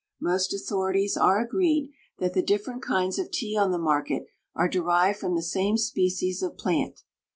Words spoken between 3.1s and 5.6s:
of tea on the market are derived from the